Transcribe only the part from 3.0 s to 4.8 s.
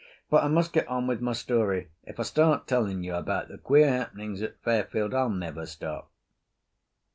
you about the queer happenings at